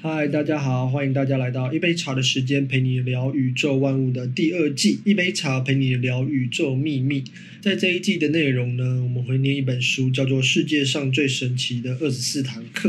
[0.00, 4.98] 嗨，大家好，欢迎大家来到一杯茶的时间，陪你聊宇宙万物的第二季。
[5.04, 7.22] 一杯茶陪你聊宇宙秘密。
[7.60, 12.88] 在这一季的内容呢，我们会念一本书，叫做《世界上最神奇的二十四堂课》。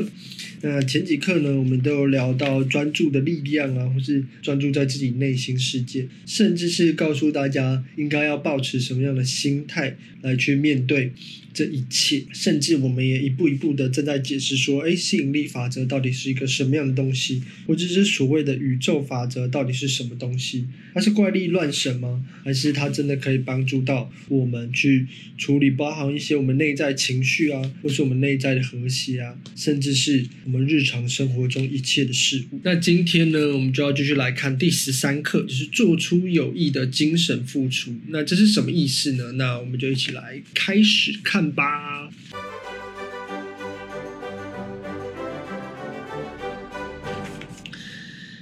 [0.61, 11.11] 那前几课呢，我们都有聊到专注的力量啊，或是专注在自己内心世界，甚至是告诉大家应该要保持什么样的心态来去面对
[11.53, 12.23] 这一切。
[12.33, 20.65] 甚至我们也一步一步的正在解释说，哎，吸引力法则到底是一个什么样的东西，或者是所谓的宇宙法则到底是什么东西？
[20.93, 22.23] 它是怪力乱神吗？
[22.43, 25.07] 还是它真的可以帮助到我们去
[25.37, 32.59] 处理包含一些我们内在情绪啊，或是我们内在的和谐啊，甚至是我们日常生活中一切的事物。
[32.63, 37.95] 那今天呢，我们就要继续来看第十三课，就是做出有益的精神付出。
[38.09, 39.33] 那这是什么意思呢？
[39.33, 42.09] 那我们就一起来开始看吧。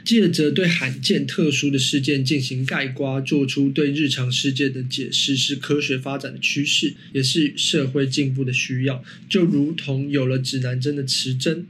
[0.04, 9.02] 借着对罕见特殊的事件进行概括，做出对日常世界的解释，是科学发展的趋势，也是社会进步的需要。
[9.30, 11.66] 就如同有了指南针的磁针，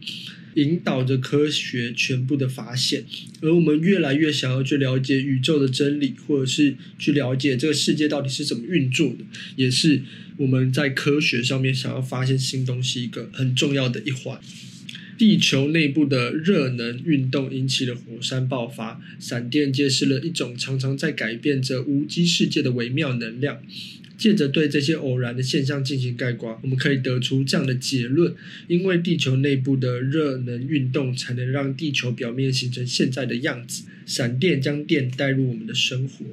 [0.56, 3.06] 引导着科学全部的发现，
[3.42, 10.02] 而我们越来越想要去了解宇宙的真理，或者是去了解这个世界到底是怎么运作的，也是
[10.38, 14.40] 我们在科学上面想要发现新东西一个很重要的一环。
[15.18, 23.62] 地球内部的热能运动引起了火山爆发，闪电揭示了一种常常在改变着无机世界的微妙能量。
[24.18, 28.34] 借着对这些偶然的现象进行概括，我们可以得出这样的结论：
[28.68, 33.84] 因为地球内部的热能运动，才能让地球表面形成现在的样子。
[34.06, 36.26] 闪电将电带入我们的生活。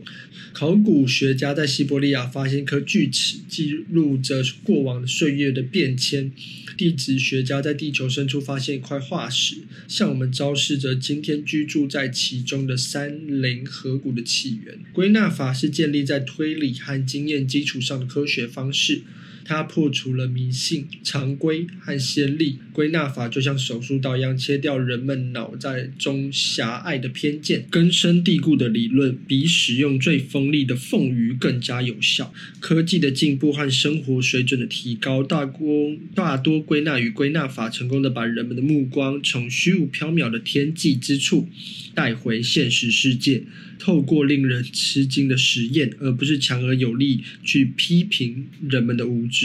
[0.52, 6.32] 考古学家在西伯利亚发现一颗巨齿，记录着过往的岁月的变迁。
[6.76, 9.56] 地质学家在地球深处发现一块化石，
[9.88, 14.78] 向我们昭示着今天居住在其中的山林河谷的起源。
[14.92, 19.02] 归纳法是建立在推理和经验基础上的科学方式。
[19.48, 22.58] 它破除了迷信、常规和先例。
[22.70, 27.66] 归纳法就像手术刀一样，切掉人们脑袋中狭隘的偏见。
[27.70, 32.32] 根深蒂固的理论比使用最锋利的凤鱼更加有效。
[32.60, 41.48] 科技的进步和生活水准的提高，大多大多归纳于归纳法成功的把人们的目光从虚无缥缈的天际之处
[41.94, 43.44] 带回现实世界。
[43.80, 49.37] 透过令人吃惊的实验，而不是强而有力去批评人们的无知；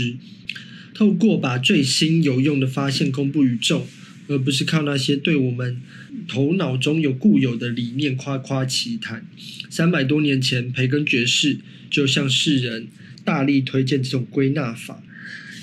[0.94, 3.88] 透过把最新有用的发现公布于众，
[4.28, 5.82] 而不是靠那些对我们
[6.28, 9.26] 头脑中有固有的理念夸夸其谈。
[9.70, 11.58] 三百多年前，培根爵士
[11.90, 12.88] 就向世人
[13.24, 15.04] 大力推荐这种归纳法，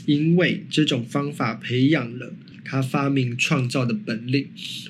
[0.06, 2.34] 因为这种方法培养了。
[2.62, 4.46] 他发明创造的本领。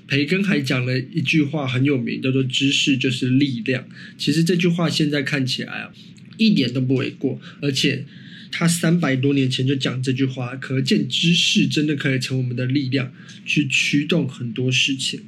[0.07, 3.89] 培根还讲了一句话很有名，叫做“知识就是力量”。
[4.19, 5.91] 其实这句话现在看起来啊，
[6.37, 7.41] 一点都不为过。
[7.63, 8.05] 而且
[8.51, 13.13] 他三百多年前就讲这句话，可见知识真的可以成为我们的力量，
[13.47, 15.21] 去驱动很多事情。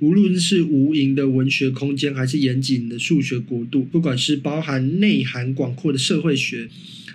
[0.00, 6.68] 无论是无垠的文学空间，还是严谨的数学国度，不管是包含内涵广阔的社会学，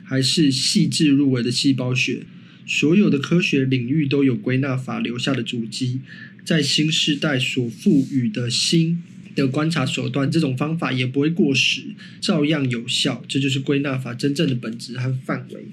[0.03, 2.23] 还是细致入微的细胞学。
[2.65, 5.99] 所有的科学领域都有归纳法留下的足迹，
[6.45, 9.03] 在新时代所赋予的新
[9.37, 11.81] 的观察手段，这种方法也不会过时，
[12.19, 13.23] 照样有效。
[13.27, 15.65] 这就是归纳法真正的本质和范围。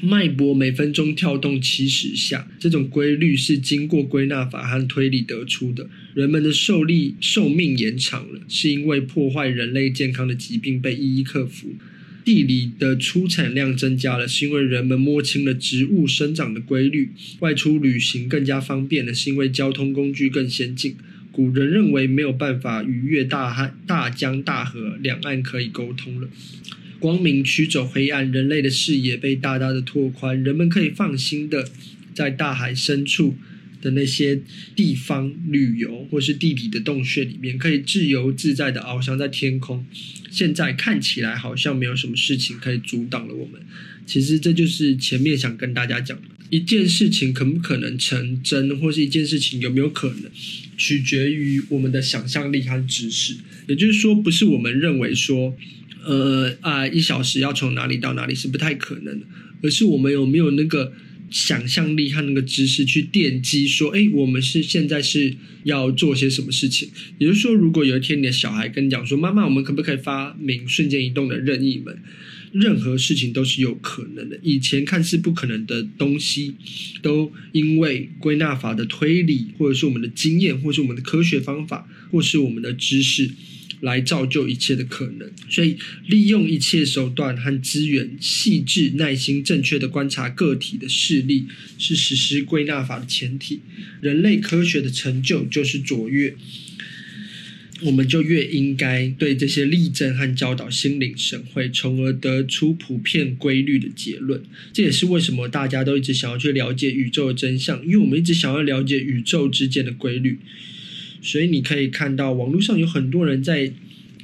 [0.00, 5.88] 脉搏每分钟跳动七十下，这种规律是经过归纳法和推理得出的。
[6.14, 11.74] 人们的受力寿命延长了，是因为破坏人类健康的疾病被一一克服。
[12.24, 17.06] 地理的出产量增加了，是因为人们摸清了植物生长的规律；
[17.40, 20.96] 外出旅行更加方便了，是因为交通工具更先进。
[21.32, 26.28] 古人认为没有办法逾越大汉、大江大河，两岸可以沟通了。
[27.00, 31.66] 光明驱走黑暗，人类的视野被大大的拓宽，人们可以放心的
[32.14, 33.36] 在大海深处
[33.82, 34.40] 的那些
[34.74, 39.84] 地方旅游，或是地底的洞穴里面，可以自由自在的翱翔在天空。
[40.30, 43.60] 现在看起来好像没有什么事情可以阻挡了我们。
[44.06, 50.30] 其实这就是前面想跟大家讲的，一件事情可不可能成真，或是一件事情有没有可能，
[50.78, 53.36] 取决于我们的想象力和知识。
[53.66, 55.56] 也就是说，不是我们认为说，
[56.04, 59.26] 呃啊，一小时要从哪里到哪里是不太可能的，
[59.62, 60.92] 而是我们有没有那个。
[61.32, 65.34] 想象力和那个知识去奠基，说，哎，我们是现在是
[65.64, 66.90] 要做些什么事情？
[67.18, 71.98] 也就是说，如果有一天你的小孩跟你讲说，妈妈，我们可不可以发明瞬间移动的任意门？
[72.52, 74.38] 任何事情都是有可能的。
[74.42, 76.54] 以前看似不可能的东西，
[77.00, 83.30] 都因为归纳法的推理，或者是我们的经验，或是我们的科学方法，或是我们的知识，
[83.82, 85.30] 来造就一切的可能。
[85.50, 85.76] 所以，
[86.06, 91.46] 利用一切手段和资源，细致、耐心、正确的观察个体的事例，
[91.76, 93.60] 是实施归纳法的前提。
[94.00, 96.34] 人类科学的成就就是卓越。
[97.84, 104.40] 我们就越应该对这些例证和教导心领神会，从而得出普遍规律的结论。
[104.72, 110.38] 这也是为什么大家都一直想要去了解宇宙的真相，因为我们一直想要了解宇宙之间的规律。
[111.22, 113.72] 所以你可以看到，网络上有很多人在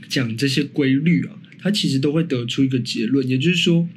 [0.09, 3.89] 讲这些规律啊，他其实都会得出一个结论，也就是说。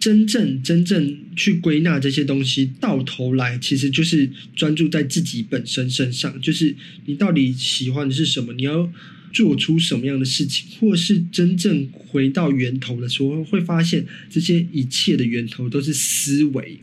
[0.00, 6.72] 真正真正去归纳这些东西，到头来其实就是专注在自己本身身上，就是
[7.06, 8.88] 你到底喜欢的是什么，你要
[9.32, 16.78] 做出什么样的事情，或是真正回到源头的时候，会发现这些一切的源头都是思维。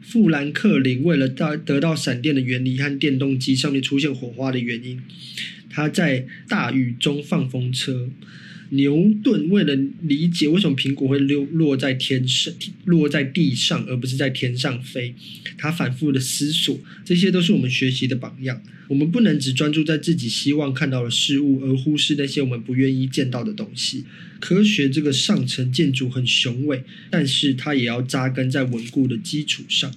[0.00, 5.00] 富兰克林为了到得到闪电的原理和电动机上面出现火花的原因，
[5.68, 8.10] 他在大雨中放风车。
[8.74, 12.52] 牛顿为了理解为什么苹果会落落在天上，
[12.84, 15.14] 落在地上，而不是在天上飞，
[15.56, 18.62] 他反复的思索，这些都是我们学习的榜样。
[18.88, 24.04] 我们不能只专注在自己希望看到的事物，而忽视那些我们不愿意见到的东西。
[24.40, 29.90] 科学这个上层建筑很雄伟，但是它也要扎根在稳固的基础上。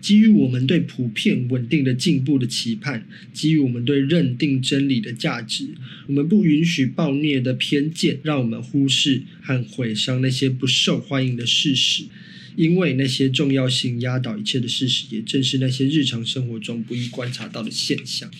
[0.00, 5.68] 基于我们对普遍稳定的进步的期盼，基于我们对认定真理的价值，
[6.06, 12.04] 我们不允许暴虐的偏见让我们忽视和毁伤那些不受欢迎的事实，
[12.56, 18.30] 因为那些重要性压倒一切的事实，也正是那些日常生活中不易观察到的现象。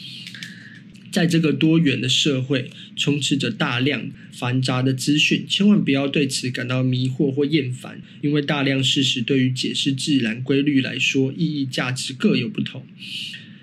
[1.11, 12.87] 在这个多元的社会，充斥着大量繁杂的资讯，千万不要对此感到迷惑或厌烦，因为大量事实对于解释自然规律来说，意义价值各有不同。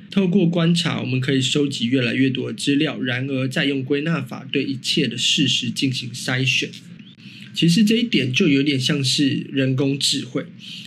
[0.10, 6.70] 透过观察，我们可以收集越来越多的资料，然而再用归纳法对一切的事实进行筛选。
[7.54, 10.46] 其实这一点就有点像是人工智慧。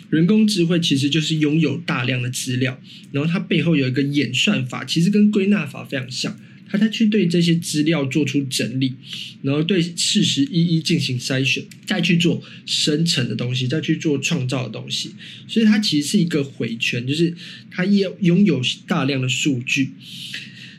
[0.09, 2.83] 人工智慧其实就是拥有大量的资料，
[3.13, 6.37] 然后它背后有一个演算法，其实跟归纳法非常像。
[6.71, 8.95] 他再去对这些资料做出整理，
[9.43, 15.11] 然后对事实一一进行筛选，再去做生成的东西，再去做创造的东西。
[15.49, 17.35] 所以它其实是一个回圈，就是
[17.73, 19.91] 它要拥有大量的数据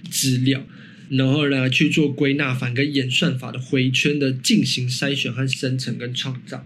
[0.10, 0.66] 资料，
[1.10, 6.64] 然后呢去做归纳法跟演算法的回圈的进行筛选和生成跟创造。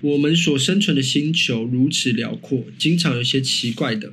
[0.00, 4.12] 我们所生存的星球如此辽阔，经常有些奇怪的。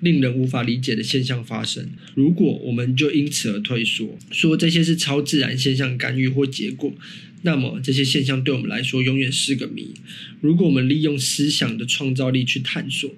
[0.00, 6.92] 令人无法理解的现象发生，如果我们就因此而退缩，说这些是超自然现象干预或结果，
[7.42, 9.94] 那么这些现象对我们来说永远是个谜。
[10.40, 13.10] 如果我们利用思想的创造力去探索，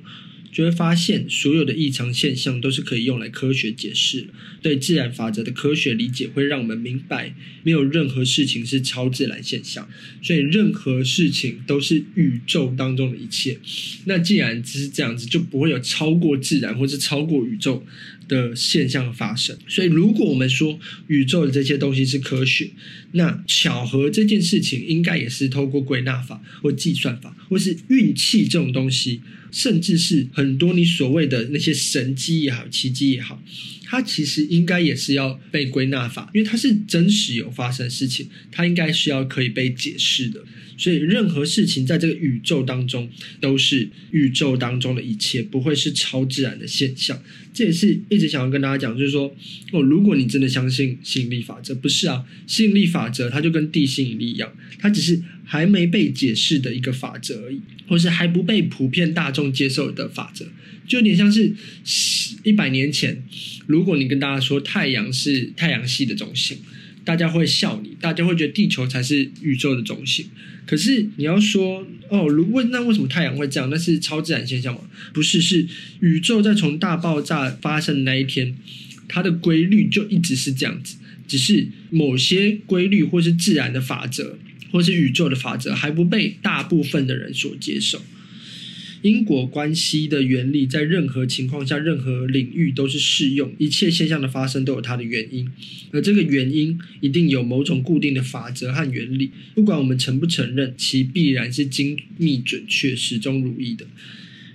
[0.50, 4.26] 就会发现，所有的异常现象都是可以用来科学解释。
[4.60, 9.88] 对自然法则的科学理解会让我们明白，没有任何事情是超自然现象，
[10.20, 13.58] 所以任何事情都是宇宙当中的一切。
[14.06, 17.86] 那既然只是这样子，就不会有超过自然或是超过宇宙
[18.28, 19.58] 的现象发生。
[19.66, 20.78] 所以，如果我们说
[21.08, 22.70] 宇宙的这些东西是科学，
[23.12, 29.22] 那巧合这件事情应该也是透过归纳法或计算法，或是运气这种东西。
[29.50, 33.42] 甚至是很多你所谓的那些神迹也好、奇迹也好，
[33.82, 40.44] 它其实应该也是要被归纳法，因为它是真实有发生的事情，它应该是要可以被解释的。
[40.78, 47.20] 所以任何事情在这个宇宙当中都是宇宙当中的一切，不会是超自然的现象。
[47.52, 49.34] 这也是一直想要跟大家讲，就是说
[49.72, 60.46] 哦，如果你真的相信吸引力法则，不是啊，吸引力法则它就跟地心引力一样，它只是还没被解释的一个法则而已，或是还不被普遍大众接受的法则，
[60.86, 61.52] 就有点像是
[62.44, 63.24] 一百年前，
[63.66, 66.58] 如果你跟大家说太阳是太阳系的中心。
[67.08, 70.26] 大家会笑你，大家会觉得地球才是宇宙的中心。
[70.66, 73.70] 可是你要说哦，如问那为什么太阳会这样？
[73.70, 74.82] 那是超自然现象吗？
[75.14, 75.66] 不是，是
[76.00, 78.54] 宇宙在从大爆炸发生的那一天，
[79.08, 80.96] 它的规律就一直是这样子。
[81.26, 84.38] 只是某些规律或是自然的法则，
[84.70, 88.02] 或是宇宙的法则，还不被大部分的人所接受。
[89.02, 93.52] 因果关系的原理在任何情况下、任何领域都是适用。
[93.58, 95.48] 一切现象的发生都有它的原因，
[95.92, 99.30] 而这个原因一定有某种固定的法则和原理。
[99.54, 103.86] 不管我们承不承认，其必然是精密、准确、始终如一的。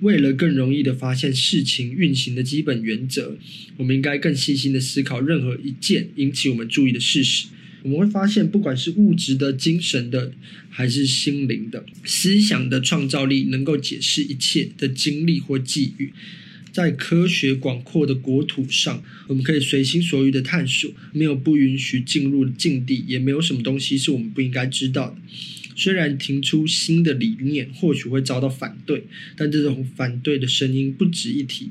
[0.01, 3.38] 为了更容易地发现事情运行的基本原则，
[3.77, 7.47] 我们应该更细心地思考任何一件引起我们注意的事实。
[7.84, 10.32] 我们会发现，不管是物质的、精神的，
[10.70, 16.13] 还是心灵的，思想的创造力能够解释一切的经历或际遇。
[16.72, 25.18] 在科学广阔的国土上，我们可以随心所欲的探索，没有不允许进入的境地，也没有什么东西是我们不应该知道的。
[25.75, 29.04] 虽然提出新的理念或许会遭到反对，
[29.36, 31.70] 但这种反对的声音不值一提。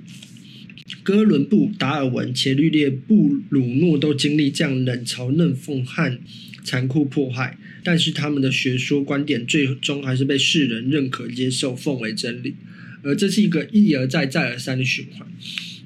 [1.03, 6.19] 哥伦布、达尔文、伽利略、布鲁诺都经历这样冷嘲热讽和
[6.63, 12.55] 残酷迫害，但是他们的学说观点最终还是被世人认可、接受、奉为真理。
[13.03, 15.27] 而这是一个一而再、再而三的循环，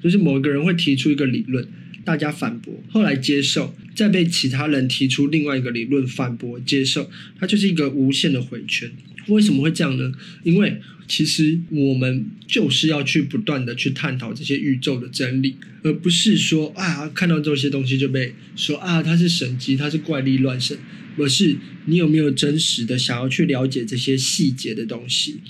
[0.03, 1.67] 就是某一个人会提出一个理论，
[2.05, 7.11] 大家反驳，后来接受，再被其他人提出另外一个理论反驳、接受，
[7.41, 8.93] 它就是一个无限的回圈。
[9.29, 10.13] 为什么会这样呢？
[10.45, 20.79] 因为其实我们就是要去不断的去探讨这些宇宙的真理，而不是说啊，看到这些东西就被说啊，它是神迹，它是怪力乱神，
[21.17, 25.41] 而是你有没有真实的想要去了解这些细节的东西。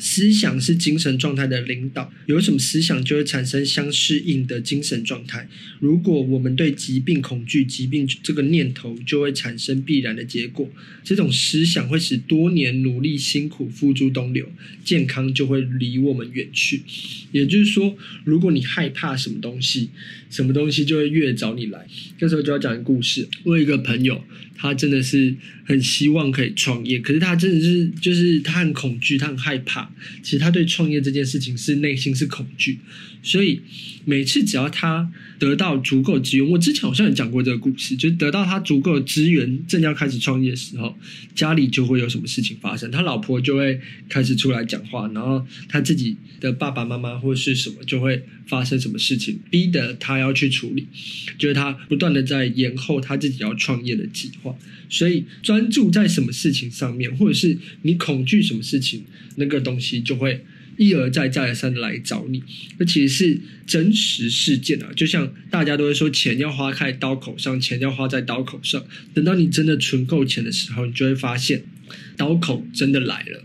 [0.00, 5.46] 思想是精神状态的领导，有什么思想就会产生相适应的精神状态。
[5.78, 10.68] 如果我们对疾病恐惧，疾病这个念头就会产生必然的结果。
[11.04, 14.50] 这种思想会使多年努力辛苦付诸东流，
[14.84, 16.82] 健康就会离我们远去。
[17.30, 19.90] 也就是说，如果你害怕什么东西，
[20.30, 21.86] 什么东西就会越找你来。
[22.18, 23.28] 这时候就要讲一个故事。
[23.44, 24.24] 我有一个朋友。
[24.62, 29.89] 他真的是很希望可以创业，可是他真的是就是他很恐惧，他很害怕。
[30.22, 32.78] 其实他对创业这件事情是内心是恐惧，
[33.22, 33.60] 所以
[34.04, 40.96] 每次只要他得到足够资源，我之前好像也讲过这个故事，就是得到他足够的资源，正要开始创业的时候，
[41.34, 50.86] 家里就会有什么事情发生，他老婆就会开始出来讲话，然后他自己的爸爸妈妈或是什么就会发生什么事情，逼得他要去处理，
[51.38, 54.54] 就是他不断的在延后他自己要创业的计划。
[54.92, 59.04] 所以专注在什么事情上面，或者是你恐惧什么事情，
[59.36, 60.44] 那个东西就会
[60.76, 62.42] 一而再、再而三的来找你。
[62.78, 68.84] 那其实是真实事件啊，就像大家都会说，钱要花在刀口上，钱要花在刀口上。
[69.14, 71.64] 等到你真的存够钱的时候，你就会发现
[72.16, 73.44] 刀口真的来了。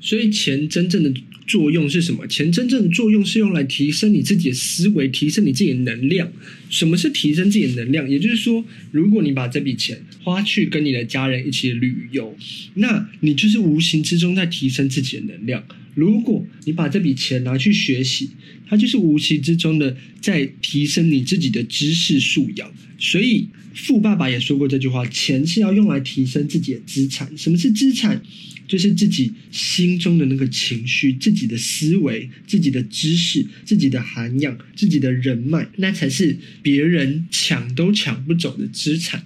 [0.00, 2.26] 所以钱真正的作用是什么？
[2.26, 6.30] 钱真正的作用是用来提升你自己的思维，提升你自己的能量。
[6.68, 8.10] 什么是提升自己的能量？
[8.10, 12.36] 也就是说，如果你把这笔钱花去跟你的家人一起旅游，
[12.74, 15.64] 那你就是无形之中在提升自己的能量。
[15.96, 18.28] 如果你把这笔钱拿去学习，
[18.68, 22.70] 它就是无形之中的在提升你自己的知识素养。
[22.98, 27.32] 所以，富爸爸也说过这句话：钱是要用来提升自己的资产。
[27.36, 28.22] 什么是资产？
[28.68, 39.24] 就是自己心中的那个情绪、自己的思维、自己的知识、自己的涵养、自己的人脉，那才是别人抢都抢不走的资产。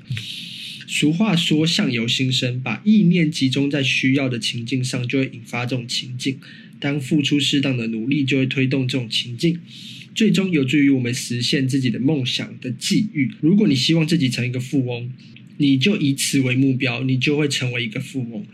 [0.93, 6.37] 俗话说“相由心生”，把意念集中在需要的情境上，就会引发这种情境。
[6.81, 9.57] 当付出适当的努力，就会推动这种情境，
[10.17, 13.31] 最终有助于我们实现自己的梦想的际遇。
[13.41, 15.09] 如果你希望自己成一个富翁，
[15.59, 18.45] 你就以此为目标，你就会成为一个富翁。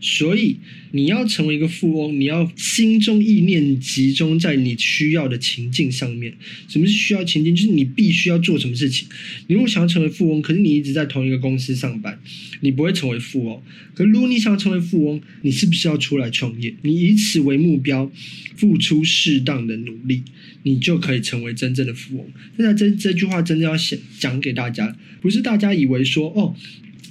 [0.00, 0.56] 所以，
[0.92, 6.34] 你要成为一个富翁，你要心中意念集中在你需要的情境上面。
[6.68, 7.56] 什么是需要情境？
[7.56, 9.08] 就是你必须要做什么事情。
[9.46, 12.20] 你如果想要成为富翁，可是你一直在同一个公司上班，
[12.60, 13.62] 你不会成为富翁。
[13.94, 16.74] 可如果你想要成为富翁，你是不是要出来创业？
[16.82, 18.10] 你以此为目标，
[18.56, 20.22] 付出适当的努力，
[20.62, 22.26] 你就可以成为真正的富翁。
[22.56, 26.54] 现在这这句话真的要讲讲给大家，不是大家以为说哦。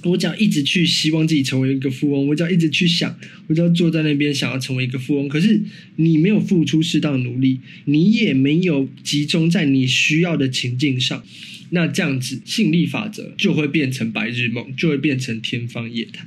[0.06, 5.28] 我只要一直去希望自己成为一个富翁，我只要一直去想，我只要坐在那边想要成为一个富翁。
[5.28, 5.60] 可是
[5.96, 11.24] 你没有付出适当的努力，你也没有集中在你需要的情境上，
[11.70, 16.26] 那这样子吸引力法则就会变成白日梦，就会变成天方夜谭。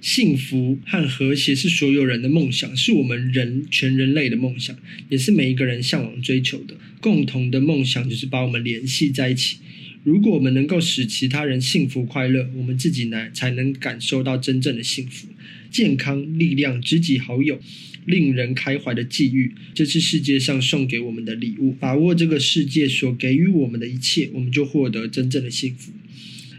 [0.00, 4.76] 幸福和和谐是所有人的梦想，是我们人全人类的梦想，
[5.08, 9.56] 也是每一个人向往追求的共同的梦想，就是把我们联系在一起。
[10.04, 15.26] 如果我们能够使其他人幸福快乐，我们自己呢才能感受到真正的幸福、
[15.70, 17.58] 健康、力量、知己好友、
[18.04, 19.54] 令人开怀的际遇。
[19.72, 21.72] 这是世界上送给我们的礼物。
[21.72, 25.90] 把握这个世界所给予我们的一切，我们就获得真正的幸福。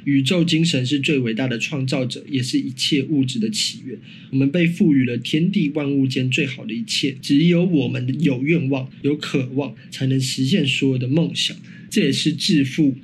[0.06, 3.96] 宇宙精神是最伟大的创造者，也是一切物质的起源。
[4.32, 7.16] 我们被赋予了天地万物间最好的一切。
[7.22, 11.56] 只有我们有愿望、有渴望，才能实现所有的梦想。
[11.92, 12.98] 这也是致富。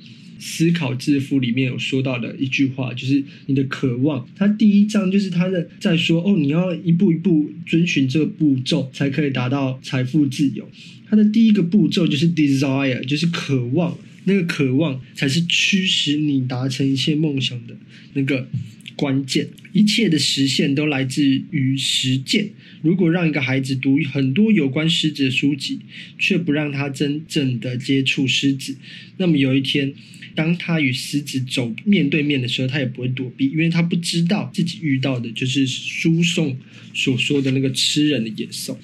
[0.44, 4.28] 思考致富里面有说到的一句话，就是你的渴望。
[4.34, 10.68] 它第一章就是他的在说哦，你要一步一步遵循这个步骤，才可以达到财富自由。
[11.08, 13.96] 它的第一个步骤就是 desire，就是渴望。
[14.24, 17.76] 那个渴望才是驱使你达成一切梦想的
[18.14, 18.48] 那个
[18.96, 19.48] 关键。
[19.72, 22.50] 一切的实现都来自于实践。
[22.82, 25.78] 如果让一个孩子读很多有关狮子的书籍，
[26.18, 28.76] 却不让他真正的接触狮子，
[29.16, 29.94] 那么有一天，
[30.34, 36.56] 当他与狮子走面对面的时候，他也不会躲避，因为他不知道自己遇到的就是书诵
[36.92, 38.78] 所说的那个吃人的野兽。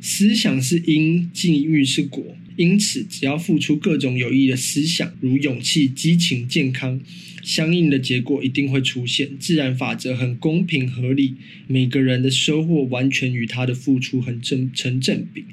[0.00, 2.36] 思想是因，境遇是果。
[2.56, 7.00] 因此，只要付出各种有益的思想，如勇气、激情、健康，
[7.42, 9.30] 相应的结果一定会出现。
[9.38, 11.34] 自然法则很公平合理，
[11.66, 15.44] 每个人的收获完全与他的付出很正成正比。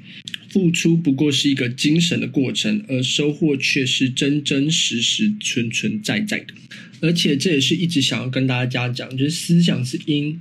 [0.50, 6.54] 付出不过是一个精神的过程，而收获却是真真实实、存存在在的。
[7.00, 10.38] 而且，这也是一直想要跟大家讲，就是思想是因。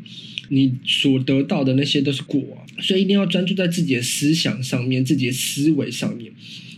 [0.49, 6.31] 你所得到的那些都是果，所以一定要专注在自己的思想上面，自己的思维上面。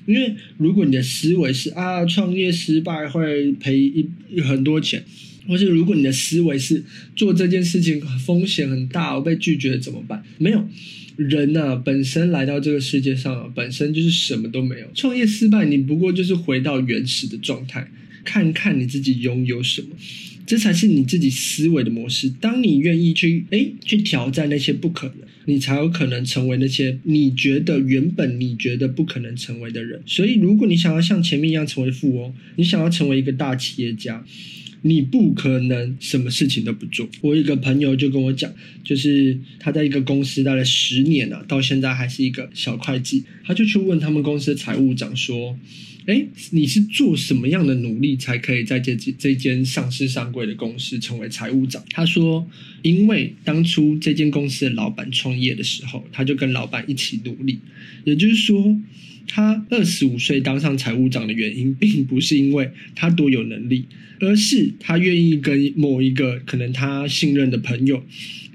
[0.05, 5.03] 因为如果你的思维是啊，创业失败会赔一很多钱，
[5.47, 6.83] 或是如果你的思维是
[7.15, 10.23] 做这件事情风险很大，我被拒绝怎么办？
[10.37, 10.67] 没有，
[11.15, 14.87] 人呐，本身来到这个世界上啊，本身就是什么都没有。
[14.93, 17.91] 创业失败，你不过就是回到原始的状态，
[18.23, 19.89] 看看你自己拥有什么。
[20.49, 22.27] 这才是你自己思维的模式。
[22.41, 30.01] 当你愿意去诶去挑战那些不可能，你才有可能成为那些你觉得原本你觉得不可能成为的人。
[30.07, 34.25] 所以，如果你想要像前面一样成为富翁，你想要成为一个大企业家，
[34.81, 37.07] 你不可能什么事情都不做。
[37.21, 38.51] 我一个朋友就跟我讲，
[38.83, 45.55] 就是他在一个公司待了十年了，到现在还是一个小会计，他就去问他们公司的财务长说。
[46.09, 51.83] 哎，你是做什么样的努力才可以在这这间上市上柜的公司成为财务长？
[51.91, 52.49] 他说，
[52.81, 57.59] 因为当初这间公司的老板创业的时候，他就跟老板一起努力。
[58.05, 58.75] 也就是说，
[59.27, 63.85] 他二十五岁当上财务长的原因，并不是因为他多有能力，
[64.19, 68.03] 而是他愿意跟某一个可能他信任的朋友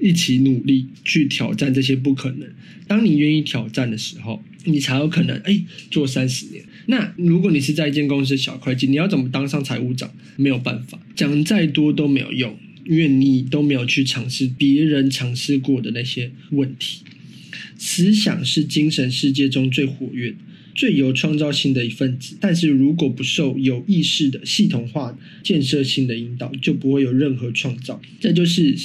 [0.00, 2.48] 一起努力去挑战这些不可能。
[2.88, 6.64] 当你愿意挑战的时候，你才有可能哎做三十年。
[6.86, 10.12] 那如果你是在一间公司小会计，你要怎么当上财务长？
[10.36, 17.02] 没有办法，讲再多都没有用，因为你都没有去尝试别人尝试过的那些问题。
[17.78, 20.34] 思想是精神世界中最活跃、
[20.74, 28.00] 最有创造性的一份子，但是如果不受有意识的系统化、建设性的引导，就不会有任何创造。
[28.20, 28.76] 这就是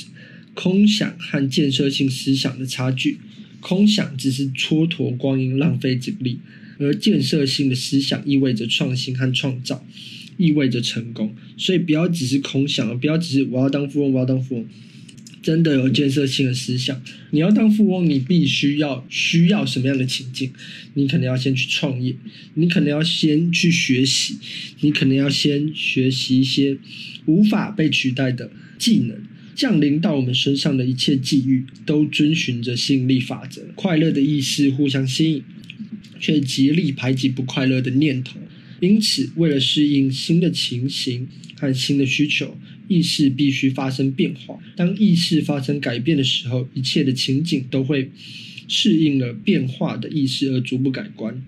[0.53, 3.17] 空想和建设性思想的差距。
[3.59, 6.39] 空想只是蹉跎光阴、浪费精力。
[6.81, 9.85] 而建设性的思想意味着创新和创造，
[10.37, 11.35] 意味着成功。
[11.57, 14.65] 所以不要只是空想，不要只是我要当富翁，我要当富翁。
[15.41, 20.51] 真的有建设性的思想，你要当富翁，你必须要需要什么样的情境？
[20.93, 22.15] 你可能要先去创业，
[22.53, 24.37] 你可能要先去学习，
[24.79, 26.77] 你可能要先学习一些
[27.25, 29.17] 无法被取代的技能。
[29.59, 33.61] 降临到我们身上的一切际遇，都遵循着吸引力法则。
[33.75, 35.43] 快乐的意识互相吸引。
[36.21, 38.37] 却极力排挤不快乐的念头，
[38.81, 42.57] 因此，为了适应新的情形和新的需求，
[42.89, 44.59] 意识必须发生变化。
[44.75, 48.11] 当意识发生改变的时候，一切的情景都会
[48.67, 51.41] 适应了变化的意识而逐步改观。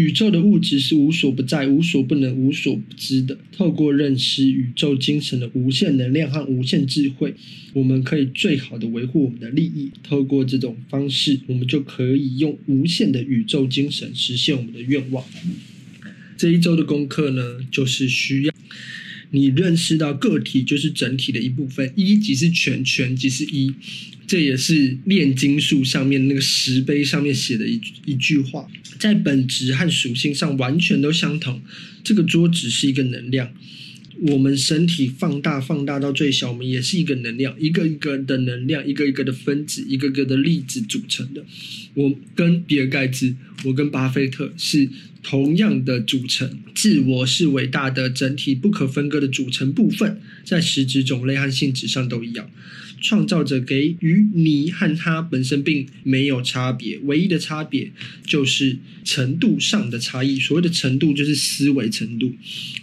[0.00, 3.36] 宇宙的物质是无所不在、无所不能、无所不知的。
[3.52, 7.34] 透过认识宇宙精神的无限能量和无限智慧，
[7.74, 9.90] 我们可以最好的维护我们的利益。
[10.02, 15.22] 透过这种方式，我们就可以用无限的宇宙精神实现我们的愿望。
[16.38, 18.54] 这一周的功课呢，就是需要
[19.30, 23.72] 你认识到个体就是整体的一部分，一即是全，全即是一。
[24.26, 31.60] 这也是炼金术上面那个石碑上面写的一一句话，在本质和属性上完全都相同。
[32.04, 33.52] 这个桌子是一个能量，
[34.28, 41.44] 我们身体放大放大到最小，我们也是一个能量，一个一个的能量，一个一个的分子，一个个的粒子组成的。
[41.94, 44.88] 我跟比尔盖茨，我跟巴菲特是
[45.22, 46.58] 同样的组成。
[46.74, 52.50] 自我是伟大的整体不可分割的组成部分，在实质种类和性质上都一样。
[53.02, 57.90] 创造者给予你和他本身并没有差别，唯一的差别
[58.26, 60.38] 就是程度上的差异。
[60.38, 62.34] 所谓的程度就是思维程度。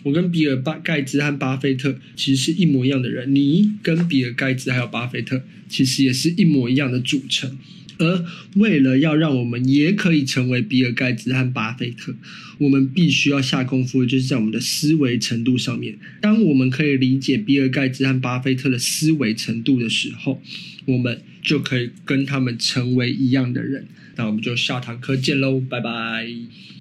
[0.01, 7.55] 我跟比尔巴盖茨和巴菲特其实是一模一样的人，你跟比尔盖茨还有巴菲特其实也是一模一样的组成。
[7.99, 12.15] 而为了要让我们也可以成为比尔盖茨和巴菲特，
[12.57, 15.97] 我们必须要下功夫，就是在我们的思维程度上面。
[16.21, 20.41] 当我们可以理解比尔盖茨和巴菲特的思维程度的时候，
[20.85, 23.87] 我们就可以跟他们成为一样的人。
[24.15, 26.27] 那我们就下堂课见喽，拜拜。